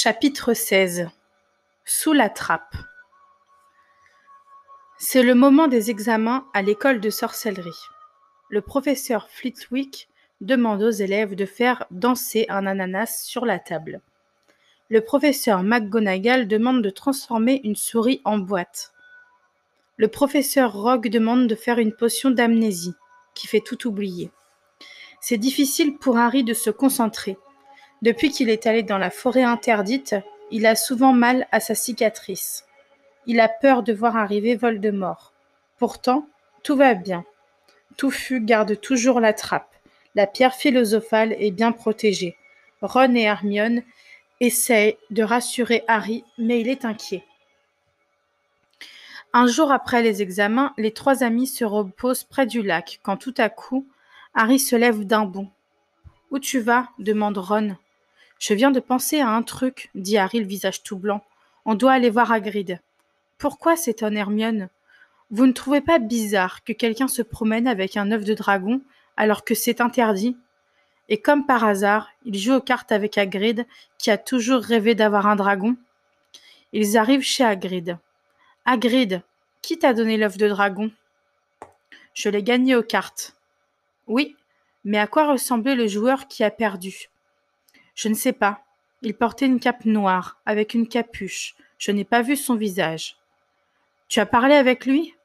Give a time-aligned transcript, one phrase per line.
[0.00, 1.08] Chapitre XVI
[1.84, 2.76] Sous la trappe
[4.96, 7.82] C'est le moment des examens à l'école de sorcellerie.
[8.48, 10.08] Le professeur Flitwick
[10.40, 14.00] demande aux élèves de faire danser un ananas sur la table.
[14.88, 18.92] Le professeur McGonagall demande de transformer une souris en boîte.
[19.96, 22.94] Le professeur Rogue demande de faire une potion d'amnésie,
[23.34, 24.30] qui fait tout oublier.
[25.20, 27.36] C'est difficile pour Harry de se concentrer.
[28.02, 30.14] Depuis qu'il est allé dans la forêt interdite,
[30.50, 32.64] il a souvent mal à sa cicatrice.
[33.26, 35.32] Il a peur de voir arriver Voldemort.
[35.78, 36.26] Pourtant,
[36.62, 37.24] tout va bien.
[37.96, 39.74] Touffu garde toujours la trappe.
[40.14, 42.36] La pierre philosophale est bien protégée.
[42.80, 43.82] Ron et Hermione
[44.40, 47.24] essayent de rassurer Harry, mais il est inquiet.
[49.32, 53.34] Un jour après les examens, les trois amis se reposent près du lac, quand tout
[53.36, 53.86] à coup,
[54.34, 55.50] Harry se lève d'un bond.
[56.30, 56.88] Où tu vas?
[56.98, 57.76] demande Ron.
[58.38, 61.24] Je viens de penser à un truc, dit Harry le visage tout blanc.
[61.64, 62.80] On doit aller voir Hagrid.
[63.36, 64.68] Pourquoi s'étonne Hermione?
[65.30, 68.80] Vous ne trouvez pas bizarre que quelqu'un se promène avec un œuf de dragon
[69.16, 70.36] alors que c'est interdit?
[71.08, 73.66] Et comme par hasard, il joue aux cartes avec Hagrid,
[73.98, 75.76] qui a toujours rêvé d'avoir un dragon?
[76.72, 77.98] Ils arrivent chez Hagrid.
[78.64, 79.22] Hagrid,
[79.62, 80.90] qui t'a donné l'œuf de dragon?
[82.14, 83.34] Je l'ai gagné aux cartes.
[84.06, 84.36] Oui,
[84.84, 87.08] mais à quoi ressemblait le joueur qui a perdu?
[87.98, 88.60] Je ne sais pas.
[89.02, 91.56] Il portait une cape noire, avec une capuche.
[91.78, 93.16] Je n'ai pas vu son visage.
[94.08, 95.16] Tu as parlé avec lui?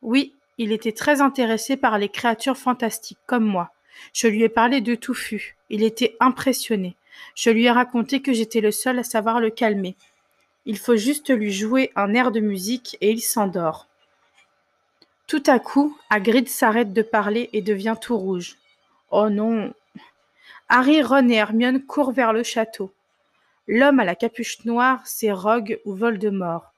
[0.00, 3.72] Oui, il était très intéressé par les créatures fantastiques, comme moi.
[4.14, 5.58] Je lui ai parlé de Touffu.
[5.68, 6.96] Il était impressionné.
[7.34, 9.94] Je lui ai raconté que j'étais le seul à savoir le calmer.
[10.64, 13.86] Il faut juste lui jouer un air de musique et il s'endort.
[15.26, 18.56] Tout à coup, Hagrid s'arrête de parler et devient tout rouge.
[19.10, 19.74] Oh non,
[20.68, 22.92] Harry, Ron et Hermione courent vers le château.
[23.68, 26.72] L'homme à la capuche noire, c'est Rogue ou Voldemort.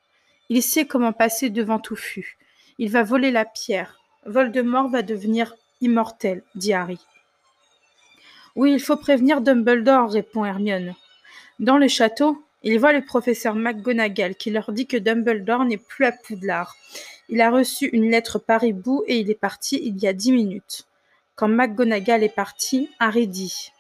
[0.49, 2.37] Il sait comment passer devant Touffu.
[2.79, 3.99] Il va voler la pierre.
[4.27, 6.99] Voldemort va devenir immortel, dit Harry.
[8.57, 10.95] Oui, il faut prévenir Dumbledore, répond Hermione.
[11.59, 16.05] Dans le château, il voit le professeur McGonagall qui leur dit que Dumbledore n'est plus
[16.05, 16.75] à Poudlard.
[17.29, 20.33] Il a reçu une lettre par hibou et il est parti il y a dix
[20.33, 20.87] minutes.
[21.35, 23.73] Quand McGonagall est parti, Harry dit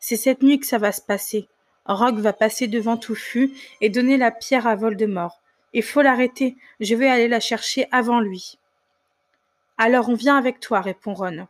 [0.00, 1.48] c'est cette nuit que ça va se passer.
[1.86, 5.40] Rogue va passer devant Touffu et donner la pierre à Voldemort.
[5.72, 6.56] Il faut l'arrêter.
[6.80, 8.58] Je vais aller la chercher avant lui.
[9.76, 11.46] Alors on vient avec toi, répond Ron.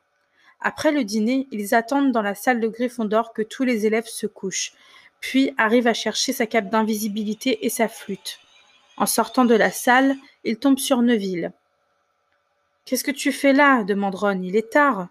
[0.61, 4.27] Après le dîner, ils attendent dans la salle de Gryffondor que tous les élèves se
[4.27, 4.73] couchent,
[5.21, 8.41] puis arrivent à chercher sa cape d'invisibilité et sa flûte.
[8.97, 11.53] En sortant de la salle, ils tombent sur Neville.
[12.85, 13.85] Qu'est-ce que tu fais là?
[13.85, 14.43] demande Ron.
[14.43, 15.09] Il est tard.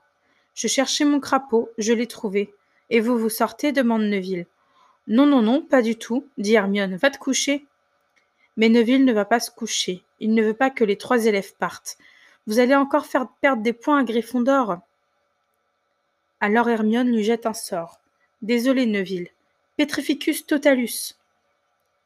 [0.53, 2.53] Je cherchais mon crapaud, je l'ai trouvé.
[2.89, 4.45] Et vous vous sortez demande Neville.
[5.07, 6.95] Non, non, non, pas du tout, dit Hermione.
[6.95, 7.65] Va te coucher.
[8.57, 10.03] Mais Neville ne va pas se coucher.
[10.19, 11.97] Il ne veut pas que les trois élèves partent.
[12.45, 14.79] Vous allez encore faire perdre des points à Gryffondor.
[16.39, 17.99] Alors Hermione lui jette un sort.
[18.41, 19.29] Désolé, Neville.
[19.77, 21.15] Petrificus totalus.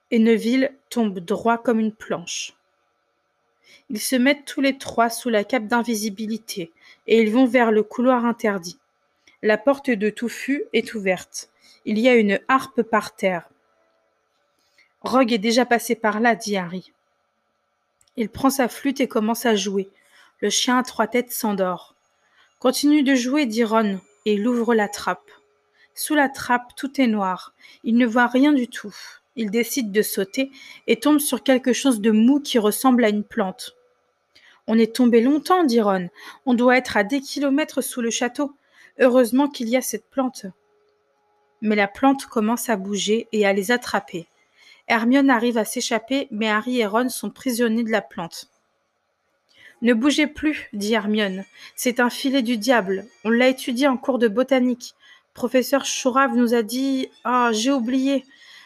[0.10, 2.54] Et Neville tombe droit comme une planche.
[3.90, 6.72] Ils se mettent tous les trois sous la cape d'invisibilité,
[7.08, 8.78] et ils vont vers le couloir interdit.
[9.44, 11.50] La porte de Touffu est ouverte.
[11.86, 13.50] Il y a une harpe par terre.
[15.02, 16.94] Rogue est déjà passé par là, dit Harry.
[18.18, 19.90] Il prend sa flûte et commence à jouer.
[20.42, 21.96] Le chien à trois têtes s'endort.
[22.60, 25.32] Continue de jouer, dit Ron, et il ouvre la trappe.
[25.96, 27.56] Sous la trappe, tout est noir.
[27.84, 28.96] Il ne voit rien du tout.
[29.36, 30.52] Il décide de sauter
[30.86, 33.76] et tombe sur quelque chose de mou qui ressemble à une plante.
[34.68, 36.10] On est tombé longtemps, dit Ron.
[36.46, 38.56] On doit être à des kilomètres sous le château.
[39.02, 40.46] Heureusement qu'il y a cette plante.
[41.62, 44.28] Mais la plante commence à bouger et à les attraper.
[44.88, 48.52] Hermione arrive à s'échapper, mais Harry et Ron sont prisonniers de la plante.
[49.82, 51.46] Ne bougez plus, dit Hermione.
[51.76, 53.08] C'est un filet du diable.
[53.24, 54.94] On l'a étudié en cours de botanique.
[55.34, 57.10] Professeur Chourave nous a dit.
[57.24, 58.24] Ah, j'ai oublié.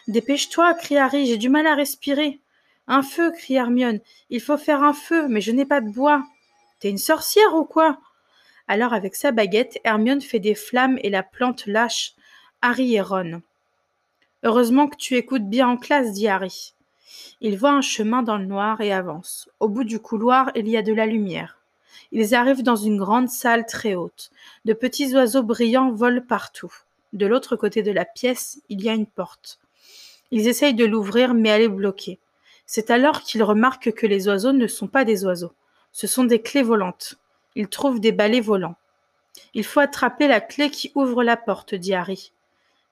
[0.08, 2.40] Dépêche-toi, crie Harry, j'ai du mal à respirer.
[2.86, 4.00] Un feu, crie Hermione.
[4.28, 6.22] Il faut faire un feu, mais je n'ai pas de bois.
[6.80, 7.98] T'es une sorcière ou quoi?
[8.68, 12.14] Alors avec sa baguette, Hermione fait des flammes et la plante lâche
[12.62, 13.42] Harry et Ron.
[14.42, 16.74] Heureusement que tu écoutes bien en classe, dit Harry.
[17.40, 19.48] Il voit un chemin dans le noir et avance.
[19.60, 21.58] Au bout du couloir, il y a de la lumière.
[22.12, 24.30] Ils arrivent dans une grande salle très haute.
[24.64, 26.72] De petits oiseaux brillants volent partout.
[27.12, 29.58] De l'autre côté de la pièce, il y a une porte.
[30.30, 32.18] Ils essayent de l'ouvrir, mais elle est bloquée.
[32.66, 35.52] C'est alors qu'ils remarquent que les oiseaux ne sont pas des oiseaux.
[35.92, 37.16] Ce sont des clés volantes.
[37.56, 38.76] Il trouve des balais volants.
[39.54, 42.32] Il faut attraper la clé qui ouvre la porte, dit Harry.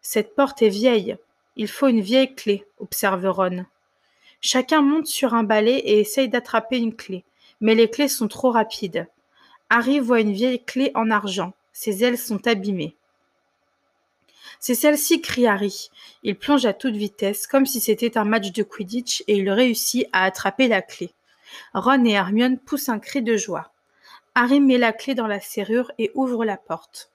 [0.01, 1.19] Cette porte est vieille.
[1.57, 3.67] Il faut une vieille clé, observe Ron.
[4.41, 7.25] Chacun monte sur un balai et essaye d'attraper une clé,
[7.61, 9.07] mais les clés sont trop rapides.
[9.69, 11.53] Harry voit une vieille clé en argent.
[11.75, 12.97] Ses ailes sont abîmées.
[14.61, 15.91] C'est celle-ci, crie Harry.
[16.23, 20.07] Il plonge à toute vitesse, comme si c'était un match de Quidditch, et il réussit
[20.15, 21.11] à attraper la clé.
[21.75, 23.74] Ron et Hermione poussent un cri de joie.
[24.37, 27.13] Harry met la clé dans la serrure et ouvre la porte.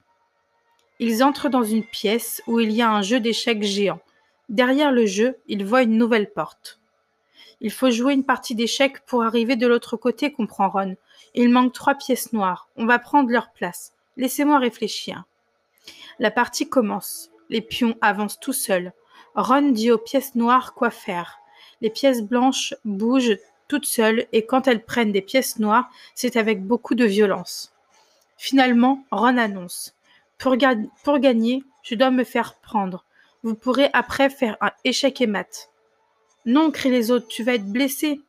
[1.00, 4.00] Ils entrent dans une pièce où il y a un jeu d'échecs géant.
[4.48, 6.80] Derrière le jeu, ils voient une nouvelle porte.
[7.60, 10.95] Il faut jouer une partie d'échecs pour arriver de l'autre côté, comprend Ron.
[11.36, 12.69] Il manque trois pièces noires.
[12.77, 13.94] On va prendre leur place.
[14.15, 15.25] Laissez-moi réfléchir.
[16.19, 17.31] La partie commence.
[17.50, 18.94] Les pions avancent tout seuls.
[19.36, 21.39] Ron dit aux pièces noires quoi faire.
[21.81, 23.38] Les pièces blanches bougent
[23.69, 27.74] toutes seules et quand elles prennent des pièces noires, c'est avec beaucoup de violence.
[28.36, 29.95] Finalement, Ron annonce
[30.38, 30.57] pour,
[31.04, 33.06] pour, gagner, je dois me faire prendre.
[33.44, 35.69] Vous pourrez après faire un échec et mat.
[36.45, 38.19] Non, crient les autres, tu vas être blessé.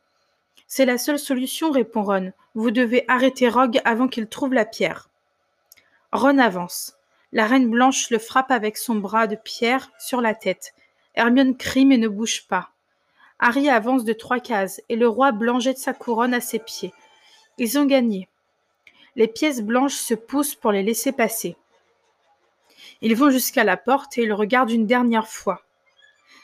[0.67, 2.31] C'est la seule solution, répond Ron.
[2.55, 5.09] Vous devez arrêter Rogue avant qu'il trouve la pierre.
[6.11, 6.95] Ron avance.
[7.31, 10.73] La reine blanche le frappe avec son bras de pierre sur la tête.
[11.15, 12.71] Hermione crie mais ne bouge pas.
[13.43, 16.93] Harry avance de trois cases et le roi blanc jette sa couronne à ses pieds.
[17.57, 18.29] Ils ont gagné.
[19.15, 21.57] Les pièces blanches se poussent pour les laisser passer.
[23.01, 25.63] Ils vont jusqu'à la porte et ils regardent une dernière fois.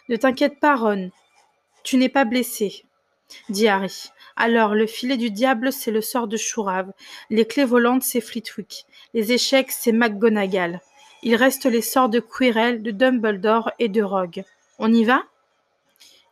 [0.09, 1.11] Ne t'inquiète pas, Ron.
[1.83, 2.83] Tu n'es pas blessé,
[3.49, 4.09] dit Harry.
[4.35, 6.91] Alors, le filet du diable, c'est le sort de Chourave.
[7.29, 8.85] Les clés volantes, c'est Flitwick.
[9.13, 10.81] Les échecs, c'est McGonagall.
[11.21, 14.43] Il reste les sorts de Quirrell, de Dumbledore et de Rogue.
[14.79, 15.23] On y va?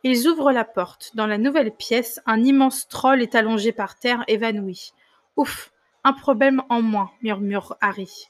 [0.08, 1.10] Ils ouvrent la porte.
[1.16, 4.92] Dans la nouvelle pièce, un immense troll est allongé par terre, évanoui.
[5.36, 5.72] Ouf,
[6.04, 8.28] un problème en moins, murmure Harry.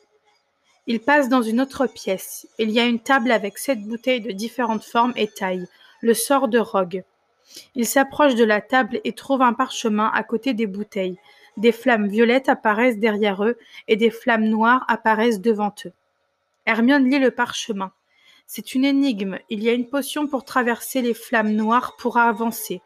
[0.86, 2.48] Ils passent dans une autre pièce.
[2.58, 5.68] Il y a une table avec sept bouteilles de différentes formes et tailles.
[6.00, 7.04] Le sort de Rogue.
[7.74, 11.18] Ils s'approchent de la table et trouvent un parchemin à côté des bouteilles.
[11.58, 15.92] Des flammes violettes apparaissent derrière eux et des flammes noires apparaissent devant eux.
[16.64, 17.92] Hermione lit le parchemin.
[18.46, 19.38] C'est une énigme.
[19.50, 22.80] Il y a une potion pour traverser les flammes noires pour avancer,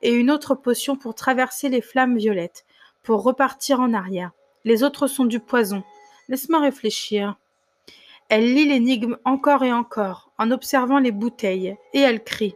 [0.00, 2.64] et une autre potion pour traverser les flammes violettes,
[3.02, 4.32] pour repartir en arrière.
[4.64, 5.82] Les autres sont du poison.
[6.28, 7.36] Laisse-moi réfléchir.
[8.28, 12.54] Elle lit l'énigme encore et encore, en observant les bouteilles, et elle crie.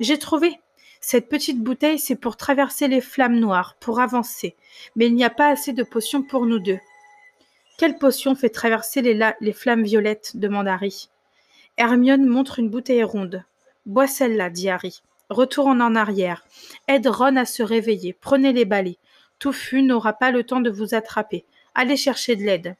[0.00, 0.58] J'ai trouvé.
[1.00, 4.56] Cette petite bouteille, c'est pour traverser les flammes noires, pour avancer,
[4.96, 6.80] mais il n'y a pas assez de potions pour nous deux.
[7.78, 10.32] Quelle potion fait traverser les, les flammes violettes?
[10.34, 11.08] demande Harry.
[11.78, 13.44] Hermione montre une bouteille ronde.
[13.86, 15.00] Bois celle-là, dit Harry.
[15.30, 16.44] Retourne en arrière.
[16.88, 18.12] Aide Ron à se réveiller.
[18.12, 18.98] Prenez les balais.
[19.38, 21.44] Touffu n'aura pas le temps de vous attraper.
[21.76, 22.74] Allez chercher de l'aide.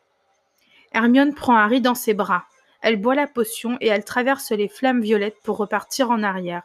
[0.91, 2.47] Hermione prend Harry dans ses bras.
[2.83, 6.65] Elle boit la potion et elle traverse les flammes violettes pour repartir en arrière.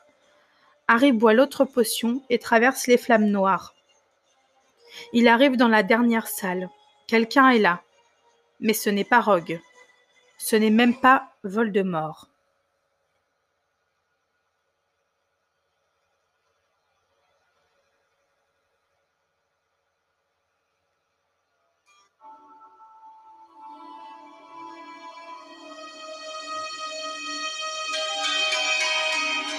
[0.88, 3.76] Harry boit l'autre potion et traverse les flammes noires.
[5.12, 6.70] Il arrive dans la dernière salle.
[7.06, 7.84] Quelqu'un est là.
[8.60, 9.62] Mais ce n'est pas Rogue.
[10.40, 12.33] Ce n'est même pas Voldemort.